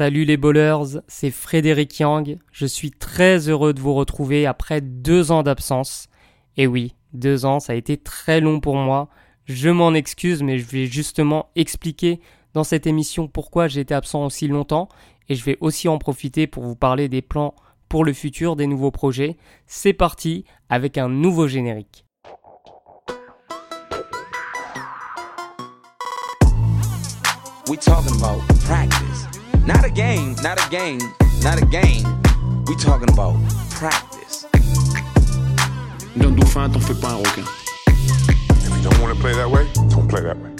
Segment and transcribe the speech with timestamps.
[0.00, 2.38] Salut les bowlers, c'est Frédéric Yang.
[2.52, 6.08] Je suis très heureux de vous retrouver après deux ans d'absence.
[6.56, 9.10] Et oui, deux ans, ça a été très long pour moi.
[9.44, 12.18] Je m'en excuse, mais je vais justement expliquer
[12.54, 14.88] dans cette émission pourquoi j'ai été absent aussi longtemps.
[15.28, 17.54] Et je vais aussi en profiter pour vous parler des plans
[17.90, 19.36] pour le futur, des nouveaux projets.
[19.66, 22.06] C'est parti avec un nouveau générique.
[29.70, 30.98] Not a game, not a game,
[31.44, 32.02] not a game.
[32.66, 33.36] We talking about
[33.70, 34.48] practice.
[36.16, 37.44] D'un dauphin, t'en fais pas un requin.
[37.86, 40.50] If you don't want to play that way, don't play that way.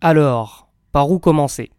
[0.00, 1.70] Alors, par où commencer?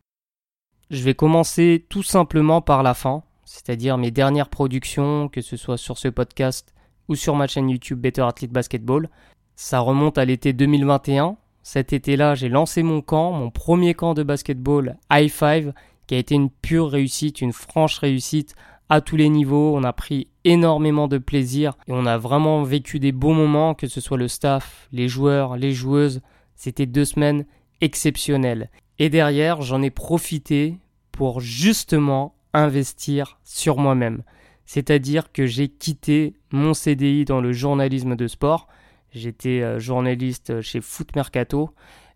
[0.90, 5.78] Je vais commencer tout simplement par la fin, c'est-à-dire mes dernières productions, que ce soit
[5.78, 6.74] sur ce podcast
[7.10, 9.10] ou sur ma chaîne YouTube Better Athlete Basketball.
[9.58, 11.36] Ça remonte à l'été 2021.
[11.64, 15.74] Cet été-là, j'ai lancé mon camp, mon premier camp de basketball High Five,
[16.08, 18.56] qui a été une pure réussite, une franche réussite
[18.90, 19.76] à tous les niveaux.
[19.76, 23.88] On a pris énormément de plaisir et on a vraiment vécu des beaux moments, que
[23.88, 26.22] ce soit le staff, les joueurs, les joueuses.
[26.56, 27.46] C'était deux semaines
[27.82, 28.70] exceptionnelles.
[29.00, 30.78] Et derrière, j'en ai profité
[31.12, 34.24] pour justement investir sur moi-même.
[34.66, 38.68] C'est-à-dire que j'ai quitté mon CDI dans le journalisme de sport.
[39.12, 41.70] J'étais euh, journaliste chez Foot Mercato.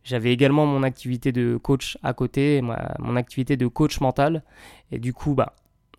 [0.04, 2.62] J'avais également mon activité de coach à côté,
[3.00, 4.44] mon activité de coach mental.
[4.92, 5.54] Et du coup, bah,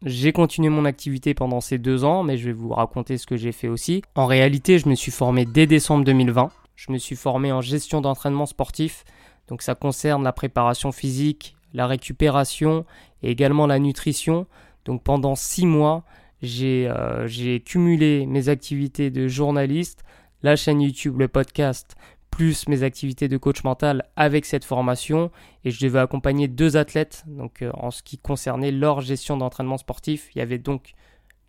[0.04, 3.36] j'ai continué mon activité pendant ces deux ans, mais je vais vous raconter ce que
[3.36, 4.02] j'ai fait aussi.
[4.16, 6.50] En réalité, je me suis formé dès décembre 2020.
[6.74, 9.04] Je me suis formé en gestion d'entraînement sportif.
[9.48, 12.84] Donc ça concerne la préparation physique, la récupération
[13.22, 14.46] et également la nutrition.
[14.84, 16.04] Donc pendant six mois,
[16.42, 20.02] j'ai euh, cumulé mes activités de journaliste,
[20.42, 21.94] la chaîne YouTube, le podcast,
[22.32, 25.30] plus mes activités de coach mental avec cette formation.
[25.64, 29.76] Et je devais accompagner deux athlètes donc euh, en ce qui concernait leur gestion d'entraînement
[29.76, 30.30] sportif.
[30.34, 30.94] Il y avait donc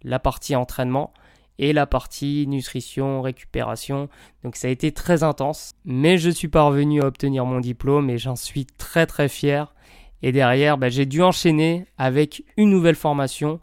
[0.03, 1.11] la partie entraînement
[1.57, 4.09] et la partie nutrition récupération.
[4.43, 5.73] Donc ça a été très intense.
[5.85, 9.73] Mais je suis parvenu à obtenir mon diplôme et j'en suis très très fier.
[10.21, 13.61] Et derrière bah, j'ai dû enchaîner avec une nouvelle formation.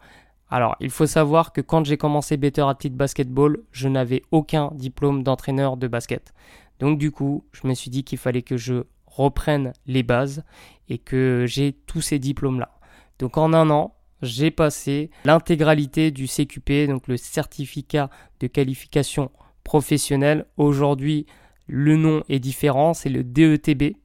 [0.49, 5.23] Alors, il faut savoir que quand j'ai commencé Better Athlete Basketball, je n'avais aucun diplôme
[5.23, 6.33] d'entraîneur de basket.
[6.81, 10.43] Donc du coup, je me suis dit qu'il fallait que je reprenne les bases
[10.89, 12.71] et que j'ai tous ces diplômes-là.
[13.19, 18.09] Donc en un an, j'ai passé l'intégralité du CQP, donc le certificat
[18.39, 19.31] de qualification
[19.63, 20.47] professionnelle.
[20.57, 21.27] Aujourd'hui,
[21.67, 23.95] le nom est différent, c'est le DETB.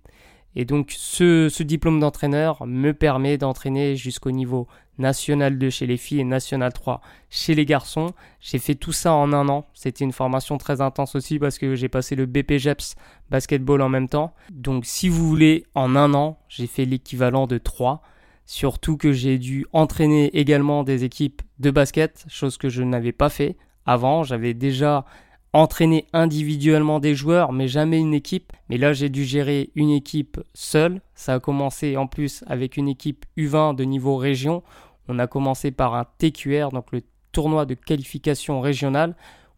[0.54, 4.69] Et donc ce, diplôme d'entraîneur me permet d'entraîner jusqu'au niveau
[4.99, 8.12] national 2 chez les filles et national 3 chez les garçons.
[8.41, 9.67] J'ai fait tout ça en un an.
[9.75, 12.95] C'était une formation très intense aussi parce que j'ai passé le BPGEPS
[13.31, 14.34] basketball en même temps.
[14.51, 18.03] Donc si vous voulez, en un an, j'ai fait l'équivalent de 3.
[18.45, 23.28] Surtout que j'ai dû entraîner également des équipes de basket, chose que je n'avais pas
[23.28, 24.23] fait avant.
[24.23, 25.05] J'avais déjà
[25.53, 28.53] entraîner individuellement des joueurs, mais jamais une équipe.
[28.69, 31.01] Mais là, j'ai dû gérer une équipe seule.
[31.15, 34.63] Ça a commencé en plus avec une équipe U20 de niveau région.
[35.09, 37.03] On a commencé par un TQR, donc le
[37.33, 39.15] tournoi de qualification régionale.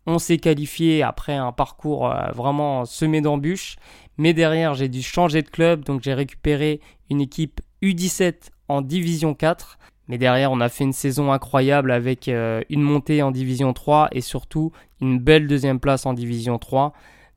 [0.06, 3.76] On s'est qualifié après un parcours euh, vraiment semé d'embûches.
[4.16, 9.34] Mais derrière, j'ai dû changer de club, donc j'ai récupéré une équipe U17 en Division
[9.34, 9.78] 4.
[10.08, 14.08] Mais derrière, on a fait une saison incroyable avec euh, une montée en Division 3
[14.12, 16.94] et surtout une belle deuxième place en Division 3.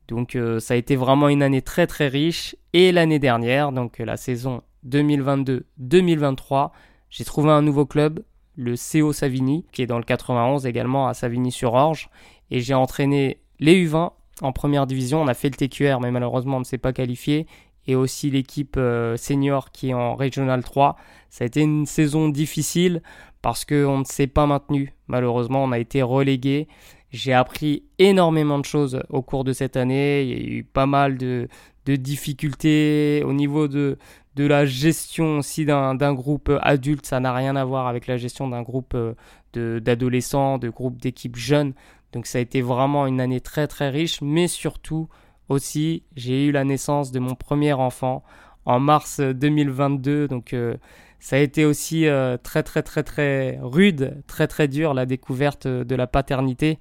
[0.08, 2.56] Donc euh, ça a été vraiment une année très très riche.
[2.72, 6.70] Et l'année dernière, donc la saison 2022-2023,
[7.12, 8.24] j'ai trouvé un nouveau club,
[8.56, 12.08] le CO Savigny, qui est dans le 91 également à Savigny-sur-Orge.
[12.50, 15.20] Et j'ai entraîné les U20 en première division.
[15.20, 17.46] On a fait le TQR, mais malheureusement on ne s'est pas qualifié
[17.86, 20.96] et aussi l'équipe euh, senior qui est en Regional 3.
[21.28, 23.02] Ça a été une saison difficile
[23.42, 24.94] parce qu'on ne s'est pas maintenu.
[25.06, 26.66] Malheureusement, on a été relégué.
[27.10, 30.22] J'ai appris énormément de choses au cours de cette année.
[30.22, 31.48] Il y a eu pas mal de,
[31.86, 33.98] difficultés au niveau de,
[34.36, 37.06] de la gestion aussi d'un groupe adulte.
[37.06, 41.00] Ça n'a rien à voir avec la gestion d'un groupe euh, d'adolescents, de, de groupe
[41.00, 41.74] d'équipes jeunes.
[42.12, 45.08] Donc ça a été vraiment une année très très riche, mais surtout
[45.48, 48.22] aussi, j'ai eu la naissance de mon premier enfant
[48.64, 50.76] en mars 2022, donc euh,
[51.18, 55.66] ça a été aussi euh, très très très très rude, très très dur la découverte
[55.66, 56.78] de la paternité.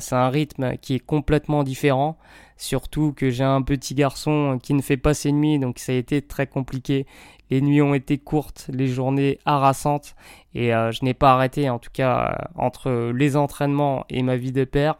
[0.00, 2.18] C'est un rythme qui est complètement différent,
[2.58, 5.94] surtout que j'ai un petit garçon qui ne fait pas ses nuits, donc ça a
[5.94, 7.06] été très compliqué.
[7.50, 10.14] Les nuits ont été courtes, les journées harassantes,
[10.54, 14.64] et je n'ai pas arrêté, en tout cas entre les entraînements et ma vie de
[14.64, 14.98] père.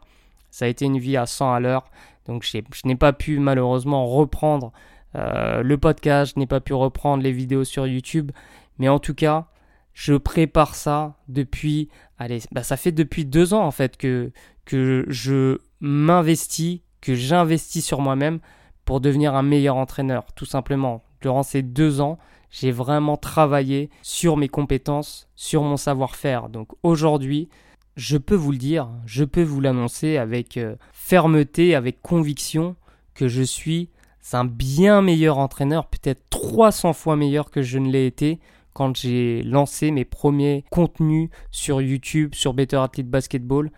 [0.51, 1.85] Ça a été une vie à 100 à l'heure.
[2.27, 4.73] Donc je n'ai pas pu malheureusement reprendre
[5.15, 8.33] euh, le podcast, je n'ai pas pu reprendre les vidéos sur YouTube.
[8.79, 9.49] Mais en tout cas,
[9.99, 11.89] Je prépare ça depuis,
[12.19, 14.31] allez, bah ça fait depuis deux ans en fait que,
[14.65, 18.41] que je m'investis, que j'investis sur moi-même
[18.85, 21.03] pour devenir un meilleur entraîneur, tout simplement.
[21.21, 22.19] Durant ces deux ans,
[22.51, 26.49] j'ai vraiment travaillé sur mes compétences, sur mon savoir-faire.
[26.49, 27.49] Donc aujourd'hui,
[27.97, 32.77] je peux vous le dire, je peux vous l'annoncer avec euh, fermeté, avec conviction,
[33.15, 33.91] que je suis
[34.33, 38.41] un bien meilleur entraîneur, peut-être 300 fois meilleur que je ne l'ai été
[38.73, 43.71] quand j'ai lancé mes premiers contenus sur YouTube, sur Better Athlete Basketball.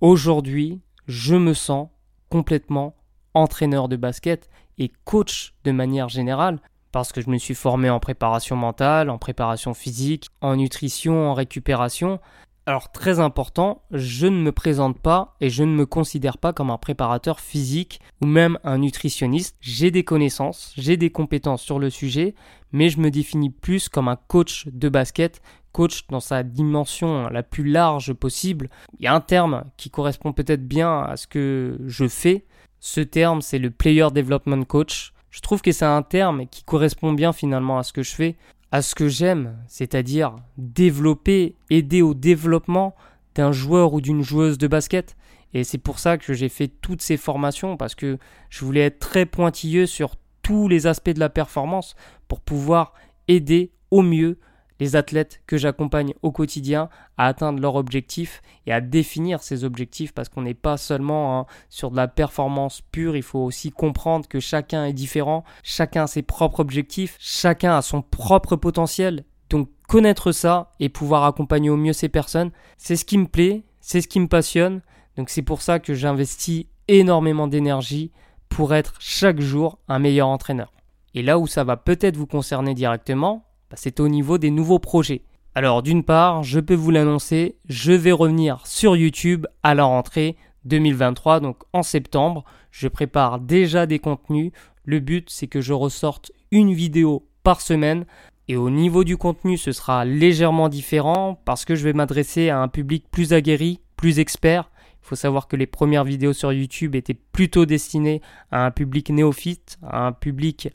[0.00, 1.88] Aujourd'hui, je me sens
[2.28, 2.96] complètement
[3.34, 6.60] entraîneur de basket et coach de manière générale
[6.92, 11.34] parce que je me suis formé en préparation mentale, en préparation physique, en nutrition, en
[11.34, 12.20] récupération.
[12.64, 16.70] Alors très important, je ne me présente pas et je ne me considère pas comme
[16.70, 19.56] un préparateur physique ou même un nutritionniste.
[19.60, 22.34] J'ai des connaissances, j'ai des compétences sur le sujet,
[22.72, 25.42] mais je me définis plus comme un coach de basket,
[25.76, 28.70] coach dans sa dimension la plus large possible.
[28.98, 32.46] Il y a un terme qui correspond peut-être bien à ce que je fais.
[32.80, 35.12] Ce terme, c'est le Player Development Coach.
[35.30, 38.36] Je trouve que c'est un terme qui correspond bien finalement à ce que je fais,
[38.72, 42.94] à ce que j'aime, c'est-à-dire développer, aider au développement
[43.34, 45.14] d'un joueur ou d'une joueuse de basket.
[45.52, 48.16] Et c'est pour ça que j'ai fait toutes ces formations, parce que
[48.48, 51.96] je voulais être très pointilleux sur tous les aspects de la performance
[52.28, 52.94] pour pouvoir
[53.28, 54.38] aider au mieux
[54.80, 60.12] les athlètes que j'accompagne au quotidien à atteindre leurs objectifs et à définir ces objectifs
[60.12, 64.28] parce qu'on n'est pas seulement hein, sur de la performance pure, il faut aussi comprendre
[64.28, 69.24] que chacun est différent, chacun a ses propres objectifs, chacun a son propre potentiel.
[69.48, 73.64] Donc connaître ça et pouvoir accompagner au mieux ces personnes, c'est ce qui me plaît,
[73.80, 74.82] c'est ce qui me passionne.
[75.16, 78.12] Donc c'est pour ça que j'investis énormément d'énergie
[78.48, 80.72] pour être chaque jour un meilleur entraîneur.
[81.14, 84.78] Et là où ça va peut-être vous concerner directement, bah, c'est au niveau des nouveaux
[84.78, 85.22] projets.
[85.54, 90.36] Alors d'une part, je peux vous l'annoncer, je vais revenir sur YouTube à la rentrée
[90.66, 92.44] 2023, donc en septembre.
[92.70, 94.52] Je prépare déjà des contenus.
[94.84, 98.04] Le but, c'est que je ressorte une vidéo par semaine.
[98.48, 102.60] Et au niveau du contenu, ce sera légèrement différent parce que je vais m'adresser à
[102.60, 104.70] un public plus aguerri, plus expert.
[105.02, 108.20] Il faut savoir que les premières vidéos sur YouTube étaient plutôt destinées
[108.50, 110.68] à un public néophyte, à un public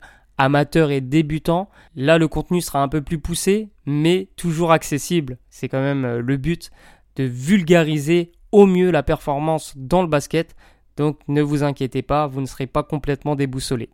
[0.44, 1.68] amateur et débutant.
[1.94, 5.38] Là, le contenu sera un peu plus poussé, mais toujours accessible.
[5.50, 6.70] C'est quand même euh, le but
[7.16, 10.54] de vulgariser au mieux la performance dans le basket.
[10.96, 13.90] Donc ne vous inquiétez pas, vous ne serez pas complètement déboussolé.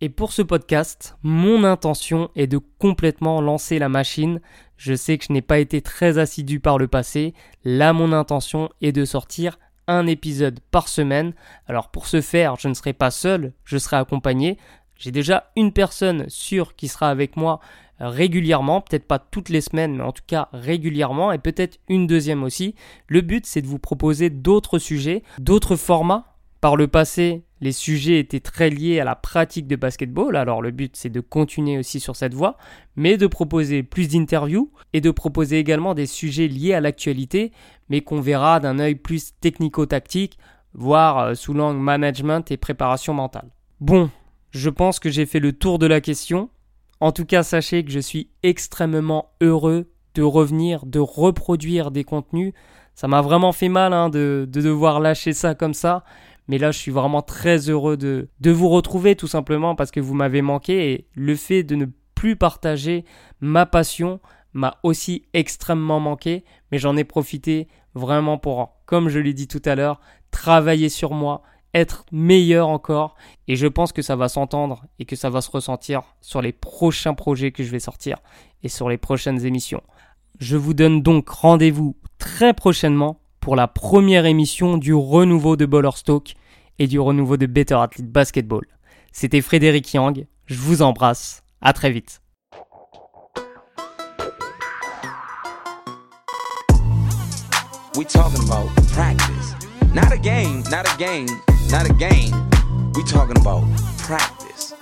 [0.00, 4.40] Et pour ce podcast, mon intention est de complètement lancer la machine.
[4.76, 7.32] Je sais que je n'ai pas été très assidu par le passé.
[7.64, 11.32] Là, mon intention est de sortir un épisode par semaine.
[11.66, 14.58] Alors pour ce faire, je ne serai pas seul, je serai accompagné.
[14.96, 17.60] J'ai déjà une personne sûre qui sera avec moi
[18.00, 22.42] régulièrement, peut-être pas toutes les semaines, mais en tout cas régulièrement, et peut-être une deuxième
[22.42, 22.74] aussi.
[23.06, 26.30] Le but, c'est de vous proposer d'autres sujets, d'autres formats.
[26.60, 30.70] Par le passé, les sujets étaient très liés à la pratique de basketball, alors le
[30.70, 32.56] but, c'est de continuer aussi sur cette voie,
[32.96, 37.52] mais de proposer plus d'interviews et de proposer également des sujets liés à l'actualité,
[37.90, 40.38] mais qu'on verra d'un œil plus technico-tactique,
[40.72, 43.50] voire euh, sous l'angle management et préparation mentale.
[43.80, 44.10] Bon,
[44.54, 46.48] je pense que j'ai fait le tour de la question.
[47.00, 52.52] En tout cas, sachez que je suis extrêmement heureux de revenir, de reproduire des contenus.
[52.94, 56.04] Ça m'a vraiment fait mal hein, de, devoir lâcher ça comme ça.
[56.46, 59.98] Mais là, je suis vraiment très heureux de, de vous retrouver tout simplement parce que
[59.98, 60.92] vous m'avez manqué.
[60.92, 63.04] Et le fait de ne plus partager
[63.40, 64.20] ma passion
[64.52, 66.44] m'a aussi extrêmement manqué.
[66.70, 70.00] Mais j'en ai profité vraiment pour, comme je l'ai dit tout à l'heure,
[70.30, 71.42] travailler sur moi,
[71.74, 73.16] être meilleur encore.
[73.48, 76.52] Et je pense que ça va s'entendre et que ça va se ressentir sur les
[76.52, 78.18] prochains projets que je vais sortir
[78.62, 79.82] et sur les prochaines émissions.
[80.38, 86.34] Je vous donne donc rendez-vous très prochainement pour la première émission du renouveau de Ballerstock
[86.78, 88.64] et du renouveau de Better Athlete Basketball.
[89.12, 92.20] C'était Frédéric Yang, je vous embrasse, à très vite.
[101.74, 102.30] Not a game.
[102.94, 103.64] We talking about
[103.98, 104.74] practice.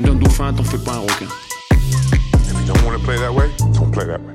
[0.00, 1.28] D'un dauphin, t'en fais pas un requin.
[1.70, 4.29] If you don't want to play that way, don't play that way.